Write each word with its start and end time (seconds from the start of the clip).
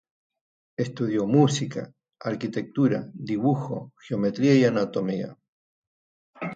Estudió 0.79 1.27
música, 1.27 1.93
arquitectura, 2.19 3.07
dibujo, 3.13 3.93
geometría 4.01 4.55
y 4.55 4.63
anatomía. 4.65 5.37